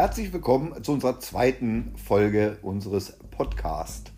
[0.00, 4.10] Herzlich willkommen zu unserer zweiten Folge unseres Podcasts,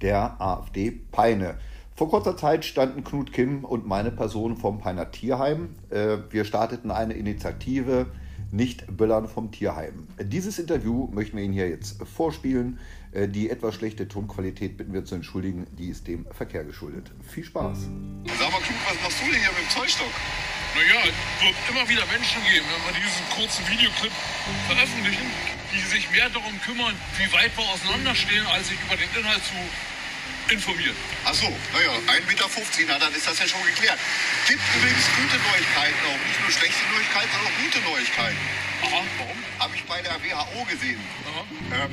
[0.00, 1.58] der AfD Peine.
[1.94, 5.74] Vor kurzer Zeit standen Knut Kim und meine Person vom Peiner Tierheim.
[5.90, 8.06] Äh, wir starteten eine Initiative
[8.52, 10.08] Nicht Böllern vom Tierheim.
[10.18, 12.78] Dieses Interview möchten wir Ihnen hier jetzt vorspielen.
[13.12, 17.12] Äh, die etwas schlechte Tonqualität bitten wir zu entschuldigen, die ist dem Verkehr geschuldet.
[17.20, 17.80] Viel Spaß.
[17.80, 20.14] Sag mal, Knut, was machst du denn hier mit dem Zollstock?
[20.78, 24.12] Naja, es wird immer wieder Menschen geben, wenn wir diesen kurzen Videoclip
[24.68, 25.26] veröffentlichen,
[25.74, 29.58] die sich mehr darum kümmern, wie weit wir auseinanderstehen, als sich über den Inhalt zu
[30.54, 30.94] informieren.
[31.24, 32.46] Ach so, naja, 1,50 Meter,
[32.86, 33.98] na dann ist das ja schon geklärt.
[34.46, 36.20] Gibt übrigens gute Neuigkeiten auch.
[36.30, 38.42] Nicht nur schlechte Neuigkeiten, sondern auch gute Neuigkeiten.
[38.86, 39.38] Aha, warum?
[39.58, 41.02] Habe ich bei der WHO gesehen.
[41.26, 41.42] Aha.
[41.74, 41.92] Ähm,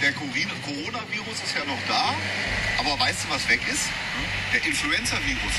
[0.00, 2.14] der Coronavirus ist ja noch da,
[2.78, 3.90] aber weißt du, was weg ist?
[4.54, 5.54] Der Influenza-Virus.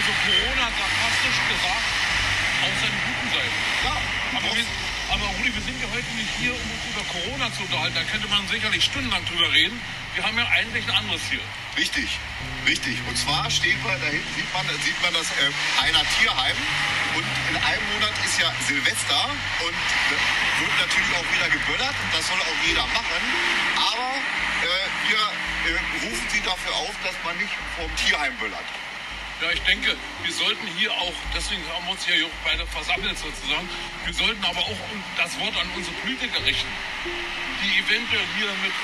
[0.00, 1.88] Also Corona sarkastisch gesagt,
[2.64, 3.58] auf seine guten Seiten.
[3.84, 3.96] Ja,
[4.32, 4.64] Aber, wir,
[5.12, 8.00] aber Rudi, wir sind ja heute nicht hier, um uns über Corona zu unterhalten.
[8.00, 9.76] Da könnte man sicherlich stundenlang drüber reden.
[10.16, 11.44] Wir haben ja eigentlich ein anderes Ziel.
[11.76, 12.16] Richtig,
[12.64, 12.96] richtig.
[13.12, 15.52] Und zwar stehen wir, da hinten sieht man, sieht man das äh,
[15.84, 16.56] einer Tierheim.
[17.20, 19.20] Und in einem Monat ist ja Silvester
[19.68, 19.76] und
[20.64, 21.92] wird natürlich auch wieder geböllert.
[21.92, 23.20] Und das soll auch jeder machen.
[23.76, 24.16] Aber
[24.64, 24.80] äh,
[25.12, 28.64] wir äh, rufen Sie dafür auf, dass man nicht vom Tierheim böllert.
[29.40, 33.16] Ja, ich denke, wir sollten hier auch, deswegen haben wir uns hier auch beide versammelt
[33.16, 33.66] sozusagen,
[34.04, 34.76] wir sollten aber auch
[35.16, 36.68] das Wort an unsere Politiker richten,
[37.64, 38.76] die eventuell hier mit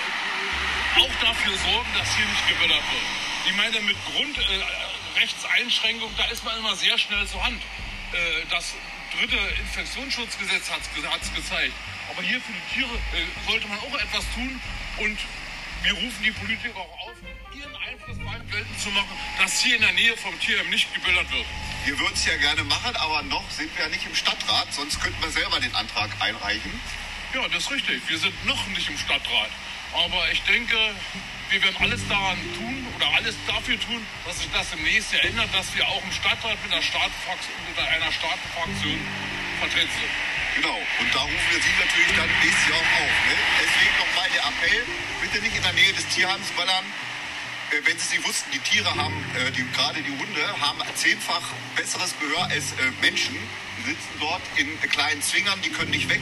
[0.96, 3.04] auch dafür sorgen, dass hier nicht geböllert wird.
[3.48, 7.60] Ich meine, mit Grundrechtseinschränkung, da ist man immer sehr schnell zur Hand.
[8.12, 8.72] Äh, das
[9.12, 10.88] dritte Infektionsschutzgesetz hat es
[11.34, 11.74] gezeigt.
[12.10, 14.58] Aber hier für die Tiere äh, sollte man auch etwas tun
[14.98, 15.18] und
[15.82, 17.16] wir rufen die Politiker auch auf,
[17.54, 21.30] ihren Einfluss beim geltend zu machen, dass hier in der Nähe vom Tierheim nicht geböllert
[21.30, 21.46] wird.
[21.84, 25.00] Wir würden es ja gerne machen, aber noch sind wir ja nicht im Stadtrat, sonst
[25.00, 26.80] könnten wir selber den Antrag einreichen.
[27.34, 28.02] Ja, das ist richtig.
[28.08, 29.50] Wir sind noch nicht im Stadtrat.
[29.92, 30.76] Aber ich denke,
[31.50, 35.48] wir werden alles daran tun oder alles dafür tun, dass sich das demnächst Jahr ändert,
[35.54, 39.00] dass wir auch im Stadtrat mit einer, mit einer Staatenfraktion
[39.60, 40.12] vertreten sind.
[40.56, 43.14] Genau, und da rufen wir Sie natürlich dann nächstes Jahr auch auf.
[43.28, 43.36] Ne?
[43.60, 44.82] Deswegen nochmal der Appell,
[45.20, 45.64] bitte nicht in
[46.16, 46.84] der Nähe des Tierheims ballern.
[47.70, 51.42] Äh, wenn Sie nicht wussten, die Tiere haben, äh, die, gerade die Hunde, haben zehnfach
[51.76, 53.36] besseres Gehör als äh, Menschen.
[53.78, 56.20] Die sitzen dort in kleinen Zwingern, die können nicht weg.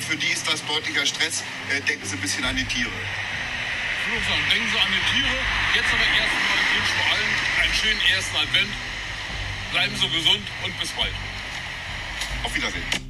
[0.00, 1.44] Für die ist das deutlicher Stress.
[1.86, 2.90] Denken Sie ein bisschen an die Tiere.
[2.90, 5.34] Ich sagen, denken Sie an die Tiere.
[5.74, 8.72] Jetzt aber erstmal wünschen wir allen einen schönen ersten Advent.
[9.70, 11.14] Bleiben Sie gesund und bis bald.
[12.42, 13.07] Auf Wiedersehen.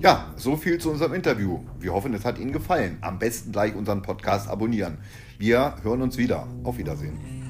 [0.00, 1.60] Ja, so viel zu unserem Interview.
[1.78, 2.98] Wir hoffen, es hat Ihnen gefallen.
[3.00, 4.98] Am besten gleich unseren Podcast abonnieren.
[5.38, 6.48] Wir hören uns wieder.
[6.64, 7.43] Auf Wiedersehen.